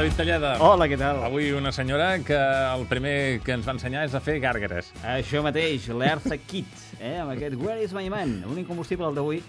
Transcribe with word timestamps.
David 0.00 0.14
Talleda. 0.16 0.50
Hola, 0.64 0.86
què 0.88 0.96
tal? 0.96 1.18
Avui 1.26 1.50
una 1.52 1.68
senyora 1.76 2.14
que 2.24 2.32
el 2.32 2.86
primer 2.88 3.42
que 3.44 3.52
ens 3.52 3.66
va 3.68 3.74
ensenyar 3.74 4.06
és 4.08 4.14
a 4.16 4.22
fer 4.24 4.38
gàrgares. 4.40 4.86
Això 5.04 5.42
mateix, 5.44 5.90
l'Eartha 5.92 6.38
Kit, 6.40 6.70
eh? 6.96 7.18
amb 7.20 7.34
aquest 7.34 7.58
Where 7.60 7.84
is 7.84 7.92
my 7.92 8.06
man? 8.08 8.32
Un 8.48 8.62
incombustible 8.62 9.10
el 9.10 9.18
d'avui, 9.18 9.42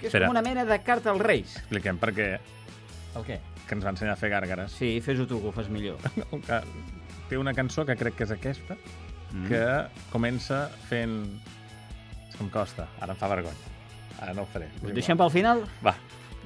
que 0.00 0.08
és 0.08 0.10
Espera. 0.10 0.26
com 0.26 0.34
una 0.34 0.42
mena 0.42 0.64
de 0.66 0.80
carta 0.82 1.12
als 1.14 1.22
Reis. 1.22 1.54
Expliquem 1.62 2.02
per 2.02 2.10
què 2.16 2.26
El 2.40 3.28
què? 3.28 3.38
que 3.68 3.78
ens 3.78 3.86
va 3.86 3.94
ensenyar 3.94 4.16
a 4.16 4.18
fer 4.18 4.32
gàrgares. 4.34 4.74
Sí, 4.74 4.90
fes-ho 4.98 5.28
tu, 5.30 5.38
que 5.44 5.52
ho 5.52 5.54
fas 5.54 5.70
millor. 5.70 6.02
Que 6.48 6.58
Té 7.30 7.38
una 7.38 7.54
cançó 7.54 7.86
que 7.86 7.94
crec 7.94 8.18
que 8.18 8.26
és 8.26 8.34
aquesta, 8.34 8.74
que 9.46 9.64
comença 10.10 10.64
fent... 10.90 11.20
És 12.26 12.34
que 12.34 12.42
em 12.42 12.50
costa, 12.50 12.90
ara 12.98 13.14
em 13.14 13.22
fa 13.22 13.30
vergonya. 13.30 13.76
Ara 14.18 14.34
no 14.34 14.42
ho 14.42 14.50
faré. 14.50 14.72
Ho 14.82 14.90
deixem 14.90 15.22
pel 15.22 15.30
final? 15.30 15.68
Va, 15.86 15.94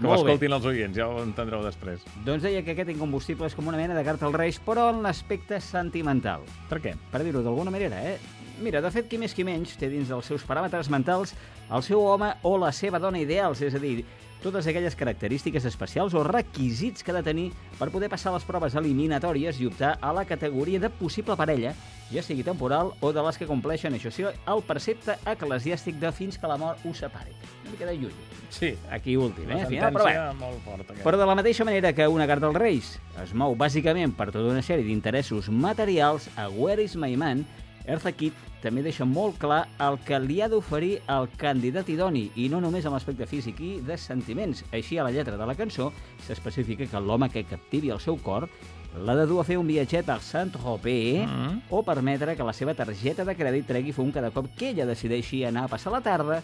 que 0.02 0.36
bé. 0.38 0.50
els 0.56 0.66
oients, 0.66 0.96
ja 0.96 1.08
ho 1.08 1.22
entendreu 1.22 1.62
després. 1.64 2.02
Doncs 2.26 2.42
deia 2.44 2.62
que 2.62 2.74
aquest 2.74 2.90
incombustible 2.92 3.46
és 3.46 3.54
com 3.54 3.68
una 3.70 3.80
mena 3.80 3.94
de 3.94 4.04
carta 4.04 4.26
als 4.26 4.36
Reis, 4.36 4.60
però 4.60 4.90
en 4.92 5.02
l'aspecte 5.02 5.60
sentimental. 5.60 6.46
Per 6.68 6.80
què? 6.82 6.96
per 7.12 7.22
dir-ho 7.24 7.42
d'alguna 7.42 7.70
manera, 7.70 7.98
eh? 8.02 8.18
Mira, 8.62 8.80
de 8.80 8.90
fet, 8.90 9.08
qui 9.08 9.18
més 9.18 9.34
qui 9.34 9.44
menys 9.44 9.76
té 9.80 9.88
dins 9.90 10.08
dels 10.08 10.26
seus 10.26 10.44
paràmetres 10.46 10.90
mentals 10.92 11.34
el 11.72 11.82
seu 11.82 12.02
home 12.04 12.28
o 12.42 12.56
la 12.60 12.72
seva 12.72 13.00
dona 13.00 13.18
ideals, 13.18 13.62
és 13.62 13.74
a 13.74 13.80
dir, 13.80 14.04
totes 14.42 14.66
aquelles 14.66 14.96
característiques 14.98 15.64
especials 15.64 16.14
o 16.18 16.24
requisits 16.26 17.02
que 17.02 17.12
ha 17.12 17.20
de 17.20 17.22
tenir 17.22 17.48
per 17.78 17.90
poder 17.94 18.10
passar 18.10 18.34
les 18.34 18.44
proves 18.44 18.74
eliminatòries 18.74 19.60
i 19.60 19.68
optar 19.70 19.96
a 20.00 20.12
la 20.12 20.26
categoria 20.26 20.82
de 20.82 20.90
possible 20.90 21.36
parella, 21.38 21.74
ja 22.12 22.22
sigui 22.22 22.44
temporal 22.44 22.92
o 23.00 23.12
de 23.12 23.22
les 23.24 23.38
que 23.40 23.46
compleixen, 23.48 23.94
això 23.96 24.12
sí, 24.12 24.24
el 24.24 24.62
precepte 24.68 25.16
eclesiàstic 25.32 25.98
de 26.00 26.12
fins 26.12 26.38
que 26.38 26.46
la 26.50 26.58
mort 26.60 26.84
us 26.88 27.02
separi. 27.04 27.32
Una 27.62 27.72
mica 27.72 27.86
de 27.86 27.96
lluny. 27.96 28.14
Sí, 28.52 28.74
Aquí 28.90 29.16
últim, 29.16 29.48
eh? 29.50 29.62
Al 29.62 29.66
final, 29.66 29.94
però 29.94 30.04
bé. 30.04 30.16
molt 30.36 30.58
forta. 30.64 30.92
Aquesta. 30.92 31.04
Però 31.06 31.16
de 31.16 31.26
la 31.26 31.34
mateixa 31.34 31.64
manera 31.64 31.94
que 31.96 32.06
una 32.08 32.26
carta 32.28 32.46
als 32.50 32.58
Reis 32.60 32.98
es 33.22 33.32
mou 33.32 33.56
bàsicament 33.56 34.12
per 34.14 34.28
tota 34.30 34.50
una 34.52 34.60
sèrie 34.60 34.84
d'interessos 34.84 35.48
materials, 35.48 36.28
a 36.36 36.50
Where 36.50 36.84
is 36.84 36.96
my 36.96 37.16
man, 37.16 37.46
Eartha 37.86 38.12
Kitt 38.12 38.34
també 38.62 38.82
deixa 38.82 39.04
molt 39.04 39.38
clar 39.42 39.64
el 39.82 39.98
que 40.06 40.18
li 40.22 40.40
ha 40.40 40.48
d'oferir 40.48 41.00
el 41.10 41.28
candidat 41.36 41.88
idoni, 41.90 42.30
i 42.36 42.48
no 42.48 42.60
només 42.60 42.84
amb 42.86 42.94
l'aspecte 42.94 43.26
físic 43.26 43.58
i 43.60 43.72
de 43.82 43.96
sentiments. 43.98 44.64
Així, 44.72 44.98
a 44.98 45.04
la 45.04 45.10
lletra 45.10 45.36
de 45.36 45.46
la 45.46 45.54
cançó 45.58 45.90
s'especifica 46.26 46.86
que 46.86 47.00
l'home 47.00 47.28
que 47.30 47.42
captivi 47.44 47.90
el 47.90 47.98
seu 48.00 48.16
cor 48.22 48.48
l'ha 48.94 49.14
de 49.16 49.26
dur 49.26 49.40
a 49.40 49.44
fer 49.44 49.56
un 49.58 49.66
viatget 49.66 50.08
a 50.12 50.20
Saint-Tropez 50.20 51.26
Mhm. 51.26 51.62
o 51.70 51.82
permetre 51.82 52.36
que 52.36 52.44
la 52.44 52.52
seva 52.52 52.74
targeta 52.74 53.24
de 53.24 53.34
crèdit 53.36 53.66
tregui 53.66 53.92
fum 53.92 54.12
cada 54.12 54.30
cop 54.30 54.46
que 54.56 54.70
ella 54.70 54.86
decideixi 54.86 55.44
anar 55.44 55.64
a 55.64 55.68
passar 55.68 55.92
la 55.92 56.00
tarda, 56.02 56.42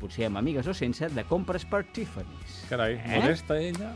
potser 0.00 0.26
amb 0.26 0.38
amigues 0.38 0.66
o 0.66 0.72
sense, 0.72 1.08
de 1.10 1.24
compres 1.24 1.64
per 1.66 1.84
Tiffany's. 1.84 2.64
Carai, 2.70 2.94
Eh? 2.94 3.20
modesta 3.20 3.58
ella. 3.60 3.92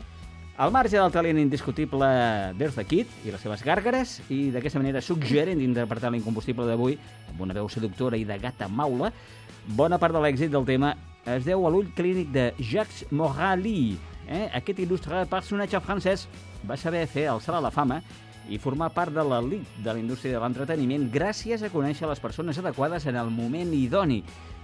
Al 0.57 0.71
marge 0.71 0.95
del 0.95 1.11
talent 1.11 1.35
indiscutible 1.35 2.07
d'Eartha 2.55 2.85
Kitt 2.87 3.09
i 3.27 3.31
les 3.33 3.41
seves 3.43 3.59
gàrgares, 3.59 4.21
i 4.31 4.53
d'aquesta 4.53 4.79
manera 4.79 5.01
suggerent 5.03 5.59
d'interpretar 5.59 6.13
l'incombustible 6.13 6.63
d'avui 6.63 6.95
amb 7.27 7.41
una 7.43 7.57
veu 7.57 7.67
seductora 7.67 8.15
i 8.15 8.23
de 8.23 8.37
gata 8.39 8.69
maula, 8.71 9.09
bona 9.75 9.99
part 9.99 10.15
de 10.15 10.21
l'èxit 10.23 10.53
del 10.53 10.63
tema 10.63 10.93
es 11.27 11.43
deu 11.43 11.67
a 11.67 11.71
l'ull 11.73 11.89
clínic 11.97 12.31
de 12.31 12.45
Jacques 12.55 13.03
Morali. 13.11 13.97
Eh? 14.29 14.45
Aquest 14.55 14.79
il·lustre 14.79 15.25
personatge 15.27 15.81
francès 15.83 16.23
va 16.63 16.79
saber 16.79 17.03
fer 17.11 17.27
el 17.33 17.43
salt 17.43 17.59
a 17.59 17.65
la 17.65 17.73
fama 17.75 17.99
i 18.47 18.55
formar 18.55 18.93
part 18.95 19.11
de 19.11 19.27
l'elit 19.27 19.67
de 19.83 19.91
la 19.91 19.99
indústria 19.99 20.37
de 20.37 20.39
l'entreteniment 20.39 21.09
gràcies 21.11 21.67
a 21.67 21.73
conèixer 21.73 22.07
les 22.07 22.23
persones 22.23 22.63
adequades 22.63 23.09
en 23.11 23.19
el 23.19 23.27
moment 23.27 23.75
idoni. 23.75 24.21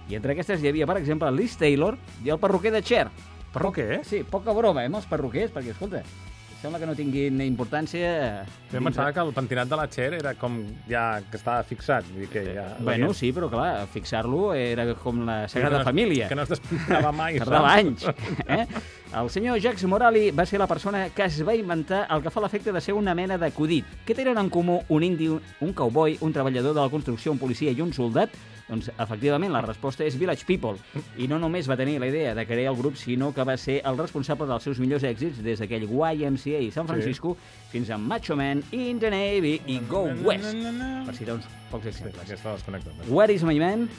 I 0.08 0.16
entre 0.16 0.32
aquestes 0.32 0.64
hi 0.64 0.72
havia, 0.72 0.88
per 0.88 0.96
exemple, 1.02 1.28
Liz 1.36 1.58
Taylor 1.60 2.00
i 2.24 2.32
el 2.32 2.40
perruquer 2.40 2.72
de 2.72 2.80
Cher, 2.80 3.10
Perruquer, 3.52 3.88
eh? 3.98 4.02
Sí, 4.08 4.22
poca 4.28 4.54
broma, 4.56 4.84
eh, 4.84 4.90
amb 4.90 5.00
els 5.00 5.08
perruquers, 5.10 5.52
perquè, 5.52 5.74
escolta, 5.74 6.00
sembla 6.62 6.78
que 6.78 6.86
no 6.86 6.94
tinguin 6.94 7.40
importància... 7.42 8.44
Jo 8.70 8.78
em 8.78 8.86
pensava 8.86 9.10
que 9.12 9.20
el 9.20 9.32
pentinat 9.34 9.68
de 9.68 9.78
la 9.80 9.88
Cher 9.90 10.12
era 10.20 10.32
com 10.38 10.60
ja 10.86 11.18
que 11.26 11.40
estava 11.40 11.64
fixat. 11.66 12.06
Vull 12.12 12.22
dir 12.22 12.28
que 12.30 12.44
ja... 12.54 12.66
Bueno, 12.78 13.10
sí, 13.18 13.32
però 13.34 13.48
clar, 13.50 13.88
fixar-lo 13.90 14.52
era 14.54 14.86
com 15.02 15.24
la 15.26 15.40
Sagrada 15.50 15.80
que 15.80 15.82
no, 15.82 15.88
Família. 15.90 16.28
Que 16.30 16.38
no 16.38 16.46
es 16.46 16.54
despintava 16.54 17.10
mai. 17.18 17.38
Tardava 17.42 17.74
anys. 17.74 18.06
Eh? 18.46 18.62
El 19.18 19.28
senyor 19.34 19.58
Jacques 19.60 19.84
Morali 19.90 20.28
va 20.30 20.46
ser 20.46 20.62
la 20.62 20.70
persona 20.70 21.08
que 21.10 21.26
es 21.26 21.42
va 21.44 21.58
inventar 21.58 22.04
el 22.14 22.22
que 22.22 22.30
fa 22.32 22.44
l'efecte 22.46 22.72
de 22.72 22.80
ser 22.80 22.94
una 22.94 23.16
mena 23.18 23.40
d'acudit. 23.42 23.98
Què 24.06 24.14
tenen 24.16 24.38
en 24.38 24.48
comú 24.54 24.78
un 24.88 25.04
indi, 25.04 25.28
un 25.34 25.74
cowboy, 25.74 26.20
un 26.22 26.32
treballador 26.32 26.78
de 26.78 26.80
la 26.80 26.94
construcció, 26.94 27.34
un 27.34 27.42
policia 27.42 27.74
i 27.74 27.82
un 27.82 27.92
soldat? 27.92 28.38
Doncs, 28.72 28.88
efectivament, 28.96 29.52
la 29.52 29.60
resposta 29.60 30.04
és 30.06 30.14
Village 30.16 30.46
People. 30.48 30.78
I 31.20 31.26
no 31.28 31.36
només 31.38 31.66
va 31.68 31.76
tenir 31.76 31.98
la 32.00 32.06
idea 32.08 32.32
de 32.34 32.46
crear 32.48 32.70
el 32.72 32.78
grup, 32.78 32.96
sinó 32.96 33.28
que 33.36 33.44
va 33.44 33.58
ser 33.60 33.82
el 33.84 33.98
responsable 34.00 34.46
dels 34.48 34.64
seus 34.64 34.80
millors 34.80 35.04
èxits 35.04 35.42
des 35.44 35.60
d'aquell 35.60 35.84
YMCA 35.92 36.62
i 36.64 36.70
San 36.72 36.88
Francisco 36.88 37.34
fins 37.72 37.90
a 37.92 37.98
Macho 38.00 38.34
Man, 38.36 38.62
In 38.72 38.98
the 39.02 39.10
Navy 39.12 39.58
i 39.66 39.78
Go 39.90 40.06
West. 40.24 40.56
Per 41.04 41.14
citar 41.18 41.36
uns 41.36 41.50
pocs 41.70 41.84
Sí, 41.84 41.92
exemples. 41.92 42.22
aquesta 42.24 42.56
desconnecta. 42.56 42.90
Where 43.08 43.34
is 43.34 43.44
my 43.44 43.58
man? 43.60 43.90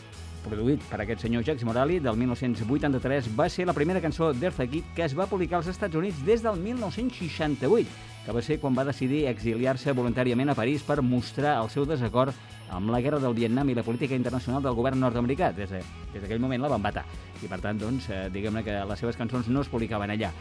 Produït 0.43 0.81
per 0.89 0.99
aquest 1.01 1.21
senyor 1.25 1.43
Jacques 1.43 1.63
Morali, 1.65 1.99
del 2.03 2.17
1983, 2.19 3.29
va 3.37 3.47
ser 3.49 3.65
la 3.65 3.73
primera 3.73 4.01
cançó 4.03 4.31
d'Eartha 4.33 4.67
Kitt 4.67 4.93
que 4.95 5.03
es 5.05 5.15
va 5.17 5.25
publicar 5.27 5.57
als 5.61 5.67
Estats 5.71 5.95
Units 5.95 6.23
des 6.25 6.43
del 6.43 6.59
1968, 6.59 7.87
que 8.25 8.31
va 8.31 8.41
ser 8.41 8.59
quan 8.59 8.75
va 8.77 8.85
decidir 8.87 9.25
exiliar-se 9.27 9.91
voluntàriament 9.95 10.49
a 10.51 10.55
París 10.55 10.83
per 10.83 11.01
mostrar 11.01 11.57
el 11.63 11.69
seu 11.69 11.85
desacord 11.85 12.33
amb 12.73 12.89
la 12.89 13.01
guerra 13.01 13.19
del 13.19 13.35
Vietnam 13.35 13.69
i 13.69 13.75
la 13.75 13.83
política 13.83 14.15
internacional 14.15 14.63
del 14.63 14.73
govern 14.73 14.99
nord-americà. 14.99 15.51
Des 15.53 15.69
de- 15.69 15.83
d'aquell 16.13 16.39
moment 16.39 16.61
la 16.61 16.69
van 16.69 16.81
vetar. 16.81 17.05
I, 17.43 17.47
per 17.47 17.59
tant, 17.59 17.77
doncs, 17.79 18.09
eh, 18.09 18.29
diguem-ne 18.31 18.63
que 18.63 18.79
les 18.85 18.99
seves 18.99 19.17
cançons 19.17 19.47
no 19.49 19.61
es 19.61 19.67
publicaven 19.69 20.09
allà. 20.09 20.31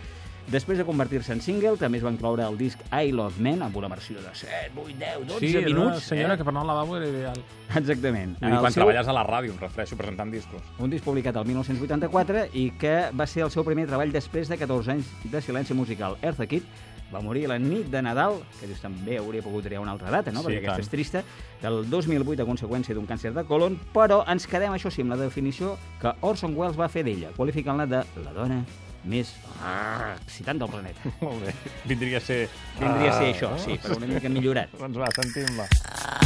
Després 0.51 0.77
de 0.77 0.85
convertir-se 0.85 1.33
en 1.33 1.41
single, 1.41 1.77
també 1.79 1.99
es 1.99 2.05
va 2.05 2.11
incloure 2.11 2.43
el 2.45 2.59
disc 2.59 2.81
I 2.93 3.13
Love 3.13 3.39
Men, 3.41 3.63
amb 3.63 3.77
una 3.77 3.89
versió 3.89 4.19
de 4.21 4.29
7, 4.35 4.73
8, 4.77 4.97
10, 4.99 5.27
12 5.29 5.39
Sí, 5.41 5.57
minuts. 5.65 5.87
una 5.87 6.01
senyora 6.01 6.35
eh? 6.35 6.37
que 6.37 6.45
per 6.45 6.51
anar 6.53 6.63
al 6.63 6.67
lavabo 6.67 6.97
era 6.97 7.07
ideal. 7.09 7.39
Exactament. 7.75 8.37
Vull 8.41 8.51
dir, 8.51 8.55
El 8.57 8.61
quan 8.61 8.73
seu- 8.73 8.83
treballes 8.83 9.09
a 9.09 9.13
la 9.17 9.25
ràdio, 9.25 9.53
em 9.53 9.59
refereixo, 9.59 9.97
presentant 9.97 10.31
discos. 10.33 10.61
un 10.79 10.91
disc 10.91 11.05
publicat 11.05 11.37
el 11.37 11.45
1984 11.47 12.47
i 12.55 12.71
que 12.73 13.11
va 13.19 13.27
ser 13.27 13.45
el 13.45 13.51
seu 13.51 13.65
primer 13.65 13.87
treball 13.87 14.13
després 14.13 14.49
de 14.49 14.59
14 14.59 14.91
anys 14.91 15.07
de 15.25 15.41
silenci 15.41 15.75
musical. 15.75 16.17
Eartha 16.21 16.47
Kitt 16.47 16.65
va 17.13 17.21
morir 17.21 17.47
la 17.49 17.59
nit 17.59 17.87
de 17.93 18.01
Nadal, 18.03 18.39
que 18.61 18.67
dius 18.67 18.81
també 18.81 19.19
hauria 19.21 19.43
pogut 19.45 19.65
triar 19.67 19.81
una 19.83 19.93
altra 19.93 20.11
data, 20.11 20.33
no? 20.33 20.41
Sí, 20.41 20.47
perquè 20.49 20.59
aquesta 20.63 20.77
tant. 20.79 20.87
és 20.87 20.93
trista, 20.93 21.23
del 21.63 21.83
2008 21.91 22.43
a 22.43 22.47
conseqüència 22.49 22.95
d'un 22.97 23.07
càncer 23.07 23.33
de 23.37 23.45
colon, 23.45 23.77
però 23.95 24.23
ens 24.33 24.47
quedem, 24.47 24.73
això 24.73 24.91
sí, 24.91 25.03
amb 25.05 25.11
la 25.15 25.21
definició 25.21 25.77
que 26.01 26.15
Orson 26.23 26.57
Welles 26.57 26.79
va 26.81 26.89
fer 26.89 27.05
d'ella, 27.05 27.31
qualificant-la 27.37 27.87
de 27.87 28.03
la 28.25 28.33
dona 28.33 28.63
més 29.05 29.33
ah, 29.67 30.15
excitant 30.23 30.61
del 30.63 30.69
planeta. 30.71 31.01
Molt 31.21 31.43
bé. 31.43 31.53
Vindria 31.91 32.19
a 32.19 32.21
ser... 32.23 32.49
Vindria 32.79 33.11
a 33.11 33.19
ser 33.19 33.27
Ah. 33.27 33.33
això, 33.35 33.53
sí, 33.59 33.79
però 33.83 33.97
una 33.99 34.07
mica 34.07 34.29
millorat. 34.31 34.71
Doncs 34.79 34.99
va, 35.03 35.09
sentim-la. 35.19 35.67
I 35.67 36.22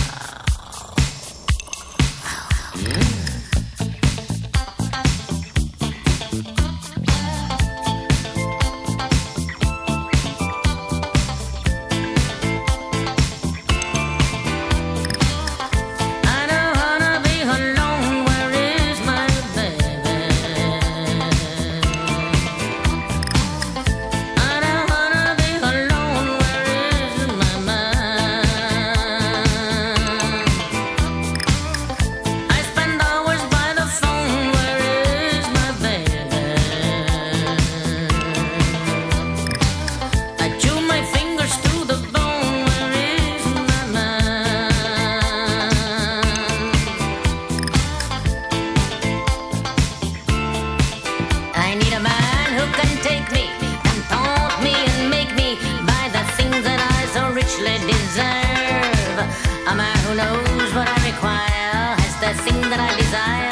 knows 60.17 60.75
what 60.75 60.89
I 60.89 61.11
require, 61.11 61.95
has 62.01 62.15
the 62.21 62.43
thing 62.43 62.61
that 62.71 62.81
I 62.81 62.97
desire. 62.97 63.46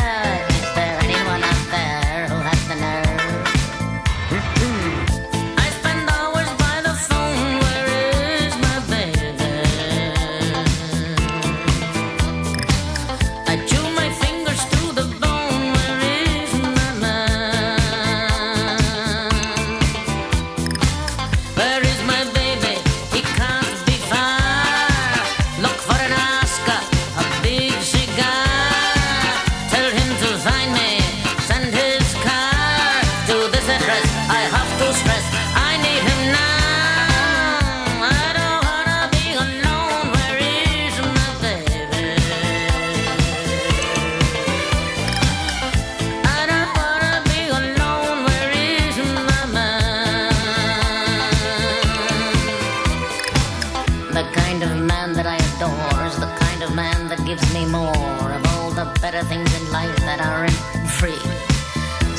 doors. 55.64 56.14
The 56.20 56.30
kind 56.44 56.60
of 56.62 56.70
man 56.74 57.08
that 57.08 57.20
gives 57.24 57.44
me 57.56 57.64
more 57.64 58.28
of 58.36 58.42
all 58.52 58.70
the 58.80 58.86
better 59.00 59.22
things 59.30 59.48
in 59.58 59.64
life 59.72 59.96
that 60.08 60.20
aren't 60.20 60.60
free. 61.00 61.22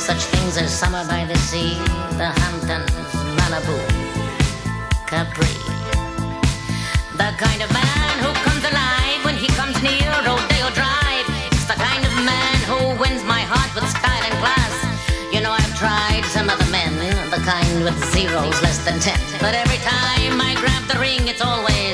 Such 0.08 0.22
things 0.34 0.58
as 0.58 0.70
summer 0.82 1.04
by 1.06 1.22
the 1.30 1.38
sea, 1.48 1.78
the 2.20 2.30
Hamptons, 2.40 2.90
Malibu, 3.38 3.78
Capri. 5.10 5.54
The 7.22 7.30
kind 7.44 7.60
of 7.64 7.70
man 7.82 8.14
who 8.24 8.30
comes 8.46 8.64
alive 8.72 9.20
when 9.26 9.36
he 9.44 9.48
comes 9.58 9.76
near 9.88 10.10
Rodeo 10.26 10.68
Drive. 10.80 11.26
It's 11.54 11.66
the 11.70 11.78
kind 11.88 12.02
of 12.08 12.12
man 12.32 12.58
who 12.70 12.78
wins 13.02 13.22
my 13.34 13.42
heart 13.52 13.70
with 13.76 13.86
style 13.96 14.24
and 14.28 14.36
class. 14.42 14.74
You 15.32 15.40
know, 15.44 15.52
I've 15.60 15.74
tried 15.78 16.24
some 16.34 16.50
other 16.50 16.70
men, 16.78 16.92
the 17.30 17.40
kind 17.52 17.76
with 17.86 17.98
zeros 18.10 18.58
less 18.66 18.78
than 18.86 18.98
ten. 18.98 19.20
But 19.38 19.54
every 19.54 19.80
time 19.86 20.34
I 20.42 20.52
grab 20.58 20.82
the 20.90 20.98
ring, 20.98 21.28
it's 21.30 21.42
always 21.42 21.85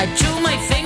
I 0.00 0.06
chew 0.14 0.40
my 0.40 0.56
fingers 0.56 0.58
to 0.58 0.66
the 0.66 0.66
bone. 0.68 0.77